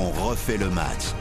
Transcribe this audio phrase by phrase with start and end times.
[0.00, 1.12] on refait le match.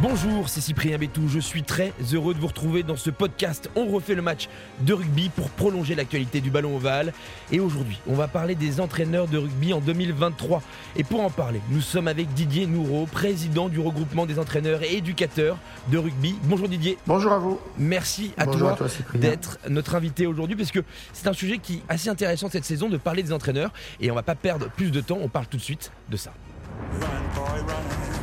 [0.00, 1.28] Bonjour, c'est Cyprien Bétou.
[1.28, 3.68] Je suis très heureux de vous retrouver dans ce podcast.
[3.74, 4.48] On refait le match
[4.80, 7.12] de rugby pour prolonger l'actualité du ballon ovale.
[7.50, 10.62] Et aujourd'hui, on va parler des entraîneurs de rugby en 2023.
[10.96, 14.96] Et pour en parler, nous sommes avec Didier Noureau, président du regroupement des entraîneurs et
[14.96, 15.56] éducateurs
[15.90, 16.36] de rugby.
[16.44, 16.98] Bonjour Didier.
[17.06, 17.60] Bonjour à vous.
[17.78, 21.76] Merci à Bonjour toi, toi, d'être notre invité aujourd'hui parce que c'est un sujet qui
[21.76, 23.72] est assez intéressant cette saison de parler des entraîneurs.
[24.00, 26.32] Et on va pas perdre plus de temps, on parle tout de suite de ça.
[26.80, 28.13] Run, boy, run.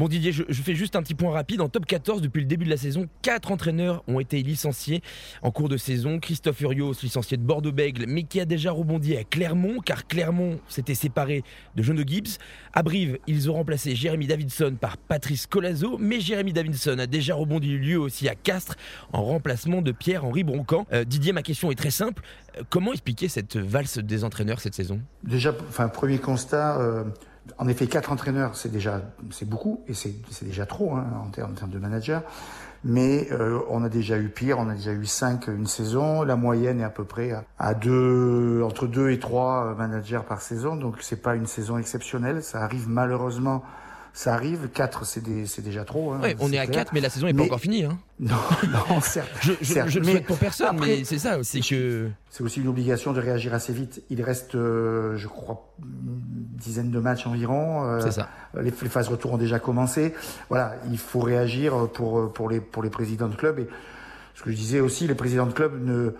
[0.00, 1.60] Bon Didier, je, fais juste un petit point rapide.
[1.60, 5.02] En top 14, depuis le début de la saison, 4 entraîneurs ont été licenciés
[5.42, 6.18] en cours de saison.
[6.20, 10.94] Christophe Urios, licencié de Bordeaux-Bègle, mais qui a déjà rebondi à Clermont, car Clermont s'était
[10.94, 11.44] séparé
[11.76, 12.38] de John de Gibbs.
[12.72, 17.34] À Brive, ils ont remplacé Jérémy Davidson par Patrice Colazo, mais Jérémy Davidson a déjà
[17.34, 18.76] rebondi lui aussi à Castres
[19.12, 20.86] en remplacement de Pierre-Henri Broncan.
[20.94, 22.22] Euh, Didier, ma question est très simple.
[22.56, 25.02] Euh, Comment expliquer cette valse des entraîneurs cette saison?
[25.24, 27.04] Déjà, enfin, premier constat, euh,
[27.58, 31.52] en effet, quatre entraîneurs, c'est déjà, c'est beaucoup, et c'est déjà trop hein, en, termes,
[31.52, 32.22] en termes de manager.
[32.82, 36.22] Mais euh, on a déjà eu pire, on a déjà eu cinq une saison.
[36.22, 40.22] La moyenne est à peu près à, à deux, entre deux et trois euh, managers
[40.26, 42.42] par saison, donc c'est pas une saison exceptionnelle.
[42.42, 43.62] Ça arrive malheureusement,
[44.12, 44.68] ça arrive.
[44.74, 46.12] Quatre, c'est des- c'est déjà trop.
[46.12, 46.84] hein, Ouais, On est à clair.
[46.84, 47.84] 4, mais la saison n'est pas encore finie.
[47.84, 47.98] hein.
[48.20, 48.36] Non,
[48.90, 49.30] non, certes.
[49.40, 49.88] Je, je, certes.
[49.88, 52.08] je le souhaite pour personne, après- mais c'est ça, c'est que.
[52.28, 54.02] C'est aussi une obligation de réagir assez vite.
[54.10, 56.20] Il reste, euh, je crois, une
[56.58, 57.84] dizaine de matchs environ.
[57.84, 58.28] Euh, C'est ça.
[58.54, 60.14] Les, les phases retour ont déjà commencé.
[60.50, 63.58] Voilà, il faut réagir pour pour les pour les présidents de club.
[63.60, 63.68] Et
[64.34, 66.10] ce que je disais aussi, les présidents de club ne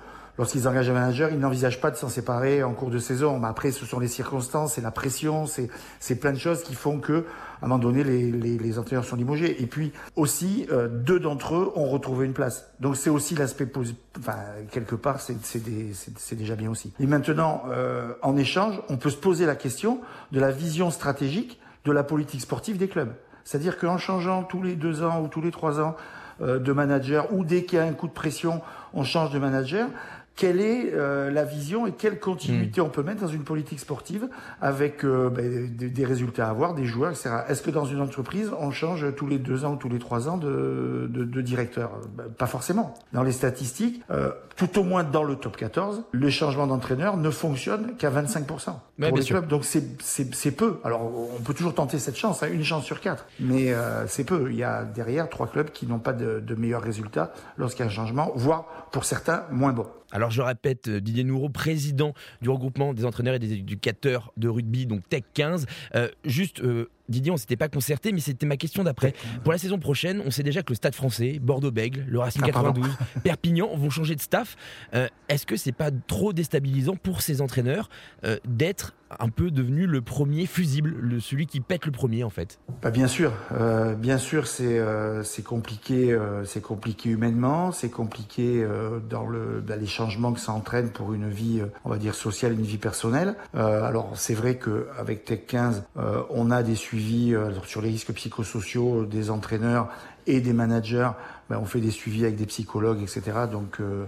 [0.40, 3.38] Lorsqu'ils engagent un manager, ils n'envisagent pas de s'en séparer en cours de saison.
[3.38, 6.98] Mais après, ce sont les circonstances, c'est la pression, c'est plein de choses qui font
[6.98, 7.26] que,
[7.60, 9.62] à un moment donné, les, les, entraîneurs sont limogés.
[9.62, 12.70] Et puis aussi, euh, deux d'entre eux ont retrouvé une place.
[12.80, 14.00] Donc c'est aussi l'aspect positif.
[14.18, 14.38] Enfin,
[14.70, 16.94] quelque part, c'est déjà bien aussi.
[17.00, 20.00] Et maintenant, euh, en échange, on peut se poser la question
[20.32, 23.12] de la vision stratégique de la politique sportive des clubs.
[23.44, 25.96] C'est-à-dire qu'en changeant tous les deux ans ou tous les trois ans
[26.40, 28.62] euh, de manager, ou dès qu'il y a un coup de pression,
[28.94, 29.88] on change de manager,
[30.36, 34.28] quelle est euh, la vision et quelle continuité on peut mettre dans une politique sportive
[34.60, 37.30] avec euh, ben, des, des résultats à avoir, des joueurs, etc.
[37.48, 40.28] Est-ce que dans une entreprise, on change tous les deux ans ou tous les trois
[40.28, 41.90] ans de, de, de directeur?
[42.16, 42.94] Ben, Pas forcément.
[43.12, 47.30] Dans les statistiques, euh, tout au moins dans le top 14, le changement d'entraîneur ne
[47.30, 49.46] fonctionne qu'à 25% pour bien les clubs.
[49.46, 50.80] Donc c'est peu.
[50.84, 51.02] Alors
[51.36, 54.48] on peut toujours tenter cette chance, hein, une chance sur quatre, mais euh, c'est peu.
[54.50, 57.88] Il y a derrière trois clubs qui n'ont pas de, de meilleurs résultats lorsqu'il y
[57.88, 59.86] a un changement, voire pour certains moins bons.
[60.12, 64.48] Alors je répète, euh, Didier Noureau, président du regroupement des entraîneurs et des éducateurs de
[64.48, 65.66] rugby, donc Tech 15.
[65.94, 69.14] Euh, juste, euh, Didier, on s'était pas concerté, mais c'était ma question d'après.
[69.42, 72.52] Pour la saison prochaine, on sait déjà que le Stade français, Bordeaux-Bègle, le Racing Ah,
[72.52, 72.72] pardon.
[72.80, 74.56] 92, Perpignan vont changer de staff.
[74.94, 77.90] Euh, Est-ce que c'est pas trop déstabilisant pour ces entraîneurs
[78.24, 82.30] euh, d'être un peu devenu le premier fusible, le, celui qui pète le premier en
[82.30, 82.60] fait?
[82.80, 88.62] Bah, bien sûr, euh, bien sûr, c'est euh, compliqué, euh, c'est compliqué humainement, c'est compliqué
[88.62, 92.14] euh, dans le bah, les changements que ça entraîne pour une vie, on va dire
[92.14, 93.34] sociale, une vie personnelle.
[93.56, 96.99] Euh, alors c'est vrai que avec Tech 15, euh, on a des suivis
[97.34, 99.88] euh, sur les risques psychosociaux des entraîneurs
[100.26, 101.10] et des managers.
[101.48, 103.22] Ben, on fait des suivis avec des psychologues, etc.
[103.50, 104.06] Donc euh,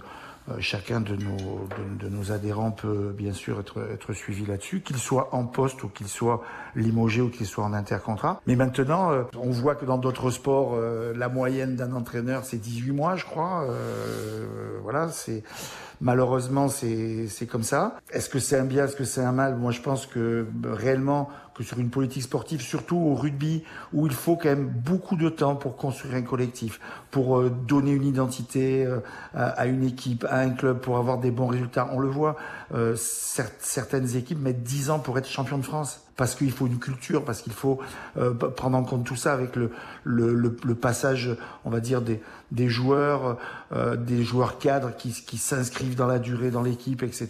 [0.50, 5.82] euh, chacun de nos, adhérents peut bien sûr être, suivi là-dessus, qu'il soit en poste
[5.84, 6.42] ou qu'il soit
[6.74, 8.40] limogé ou qu'il soit en intercontrat.
[8.46, 10.76] Mais maintenant, on voit que dans d'autres sports,
[11.14, 13.66] la moyenne d'un entraîneur, c'est 18 mois, je crois.
[14.82, 15.08] Voilà,
[16.00, 17.96] malheureusement c'est comme ça.
[18.10, 19.56] Est-ce que c'est un bien, est-ce que c'est un mal?
[19.56, 24.12] Moi, je pense que réellement que sur une politique sportive, surtout au rugby, où il
[24.12, 26.80] faut quand même beaucoup de temps pour construire un collectif,
[27.10, 29.00] pour euh, donner une identité euh,
[29.34, 31.88] à, une équipe, à un club, pour avoir des bons résultats.
[31.92, 32.36] On le voit,
[32.74, 36.00] euh, cer- certaines équipes mettent 10 ans pour être champion de France.
[36.16, 37.78] Parce qu'il faut une culture, parce qu'il faut
[38.18, 39.70] euh, prendre en compte tout ça avec le,
[40.04, 41.30] le, le, le passage,
[41.64, 42.20] on va dire, des,
[42.50, 43.38] des joueurs,
[43.74, 47.28] euh, des joueurs cadres qui, qui s'inscrivent dans la durée, dans l'équipe, etc.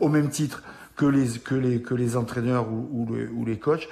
[0.00, 0.62] Au même titre
[1.00, 3.88] que les, entraîneurs ou, les, coachs.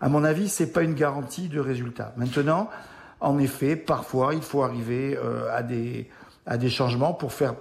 [0.00, 2.14] À mon avis, c'est pas une garantie de résultat.
[2.16, 2.70] Maintenant,
[3.20, 5.48] en effet, parfois, il faut arriver euh,
[6.46, 7.54] à des changements pour faire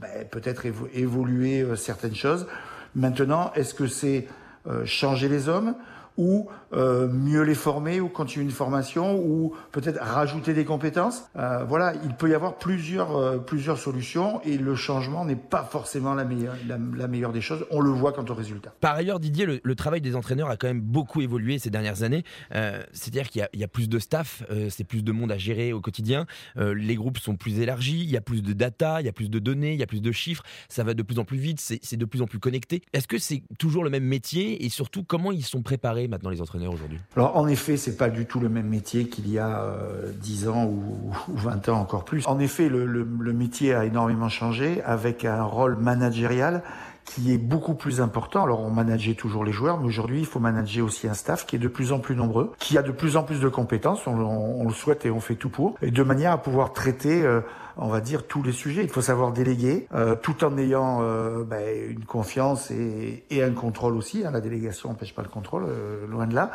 [0.00, 2.46] ben, peut-être évo- évoluer euh, certaines choses.
[2.94, 4.26] Maintenant, est-ce que c'est
[4.66, 5.74] euh, changer les hommes
[6.16, 11.28] ou euh, mieux les former ou continuer une formation ou peut-être rajouter des compétences.
[11.36, 15.64] Euh, voilà, il peut y avoir plusieurs euh, plusieurs solutions et le changement n'est pas
[15.64, 17.66] forcément la meilleure la, meilleure des choses.
[17.70, 18.74] On le voit quant au résultat.
[18.80, 22.24] Par ailleurs, Didier, le, travail des entraîneurs a quand même beaucoup évolué ces dernières années.
[22.50, 25.80] C'est-à-dire qu'il y, y a plus de staff, c'est plus de monde à gérer au
[25.80, 26.26] quotidien.
[26.56, 29.30] Les groupes sont plus élargis, il y a plus de data, il y a plus
[29.30, 30.42] de données, il y a plus de chiffres.
[30.68, 32.82] Ça va de plus en plus vite, c'est de plus en plus connecté.
[32.92, 36.40] Est-ce que c'est toujours le même métier et surtout comment ils sont préparés maintenant les
[36.40, 39.60] entraîneurs aujourd'hui Alors en effet, c'est pas du tout le même métier qu'il y a
[39.60, 42.26] euh, 10 ans ou, ou, 20 ans encore plus.
[42.26, 46.62] En effet, le, le, le métier a énormément changé avec un rôle managérial
[47.06, 48.42] qui est beaucoup plus important.
[48.42, 51.56] Alors on manageait toujours les joueurs, mais aujourd'hui il faut manager aussi un staff qui
[51.56, 54.18] est de plus en plus nombreux, qui a de plus en plus de compétences, on,
[54.18, 57.22] on, on le souhaite et on fait tout pour, et de manière à pouvoir traiter,
[57.22, 57.40] euh,
[57.76, 58.82] on va dire, tous les sujets.
[58.82, 63.52] Il faut savoir déléguer, euh, tout en ayant euh, ben, une confiance et, et, un
[63.52, 64.24] contrôle aussi.
[64.24, 64.30] Hein.
[64.30, 66.50] La délégation n'empêche pas le contrôle, euh, loin de là.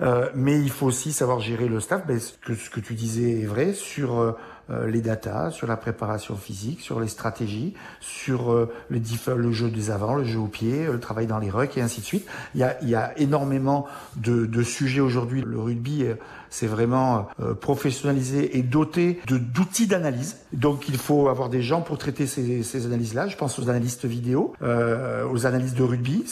[0.00, 2.06] Euh, mais il faut aussi savoir gérer le staff.
[2.06, 4.34] Ben, ce, que, ce que tu disais est vrai sur
[4.70, 9.00] euh, les datas, sur la préparation physique, sur les stratégies, sur euh, le,
[9.34, 12.00] le, jeu des avants, le jeu au pied, le travail dans les rucks et ainsi
[12.00, 12.26] de suite.
[12.54, 13.86] Il y a, il y a énormément
[14.16, 15.42] de, de sujets aujourd'hui.
[15.42, 16.06] Le rugby,
[16.52, 20.36] c'est vraiment euh, professionnalisé et doté d'outils d'analyse.
[20.52, 23.26] Donc il faut avoir des gens pour traiter ces, analyses-là.
[23.26, 26.24] Je pense aux analystes vidéo, euh, aux analystes de rugby,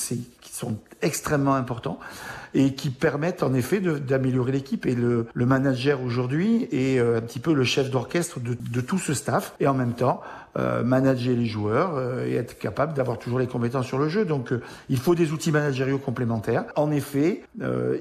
[0.43, 1.99] qui sont extrêmement importants
[2.53, 4.85] et qui permettent en effet d'améliorer l'équipe.
[4.85, 8.81] Et le, le manager aujourd'hui est euh, un petit peu le chef d'orchestre de, de,
[8.81, 10.21] tout ce staff et en même temps
[10.57, 14.25] euh, manager les joueurs euh, et être capable d'avoir toujours les compétences sur le jeu.
[14.25, 16.65] Donc euh, il faut des outils managériaux complémentaires.
[16.75, 17.45] En effet,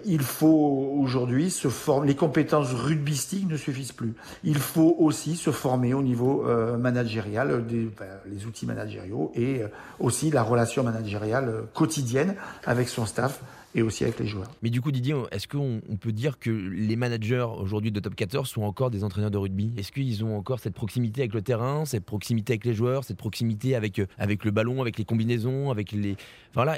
[0.05, 2.07] il faut aujourd'hui se former.
[2.07, 4.13] Les compétences rugbystiques ne suffisent plus.
[4.43, 6.45] Il faut aussi se former au niveau
[6.79, 9.61] managérial, des, ben, les outils managériaux et
[9.99, 12.35] aussi la relation managériale quotidienne
[12.65, 13.41] avec son staff
[13.75, 14.49] et aussi avec les joueurs.
[14.61, 18.47] Mais du coup, Didier, est-ce qu'on peut dire que les managers aujourd'hui de Top 14
[18.47, 19.71] sont encore des entraîneurs de rugby?
[19.77, 23.17] Est-ce qu'ils ont encore cette proximité avec le terrain, cette proximité avec les joueurs, cette
[23.17, 26.15] proximité avec, avec le ballon, avec les combinaisons, avec les.
[26.53, 26.77] Voilà,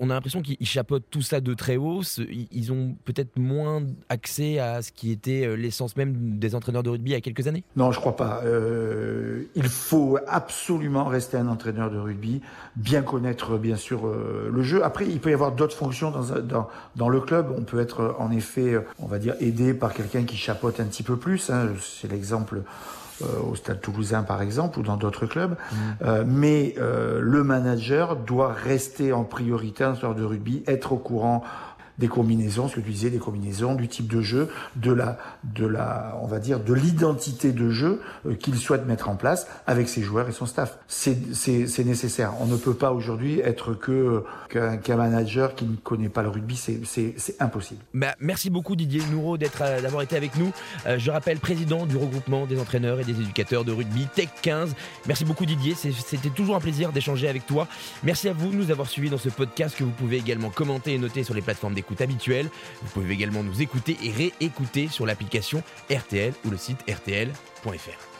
[0.00, 2.02] on a l'impression qu'ils chapeautent tout ça de très haut.
[2.50, 7.10] Ils ont peut-être moins accès à ce qui était l'essence même des entraîneurs de rugby
[7.10, 7.64] il y a quelques années?
[7.76, 8.42] Non, je crois pas.
[8.44, 12.40] Euh, il faut absolument rester un entraîneur de rugby,
[12.76, 14.84] bien connaître bien sûr euh, le jeu.
[14.84, 18.16] Après, il peut y avoir d'autres fonctions dans dans, dans, le club, on peut être
[18.18, 21.50] en effet, on va dire, aidé par quelqu'un qui chapeaute un petit peu plus.
[21.50, 21.68] Hein.
[21.80, 22.62] C'est l'exemple
[23.22, 25.52] euh, au Stade Toulousain par exemple ou dans d'autres clubs.
[25.52, 25.76] Mmh.
[26.02, 30.96] Euh, mais euh, le manager doit rester en priorité en sorte de rugby, être au
[30.96, 31.44] courant
[31.98, 35.66] des combinaisons, ce que tu disais, des combinaisons, du type de jeu, de la, de
[35.66, 39.88] la, on va dire, de l'identité de jeu euh, qu'il souhaite mettre en place avec
[39.88, 40.78] ses joueurs et son staff.
[40.88, 42.34] C'est nécessaire.
[42.40, 46.28] On ne peut pas aujourd'hui être que qu'un qu manager qui ne connaît pas le
[46.28, 47.80] rugby, c'est impossible.
[47.94, 50.52] Bah, merci beaucoup Didier Nouro d'être d'avoir été avec nous.
[50.86, 54.74] Euh, je rappelle président du regroupement des entraîneurs et des éducateurs de rugby Tech 15.
[55.06, 57.66] Merci beaucoup Didier, c'était toujours un plaisir d'échanger avec toi.
[58.02, 60.94] Merci à vous de nous avoir suivis dans ce podcast que vous pouvez également commenter
[60.94, 62.48] et noter sur les plateformes habituelle.
[62.82, 68.11] Vous pouvez également nous écouter et réécouter sur l'application RTL ou le site rtl.fr.